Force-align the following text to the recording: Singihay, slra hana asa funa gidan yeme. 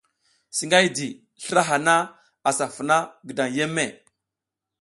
Singihay, 0.57 0.87
slra 1.41 1.63
hana 1.69 1.95
asa 2.49 2.65
funa 2.75 2.97
gidan 3.27 3.49
yeme. 3.57 3.85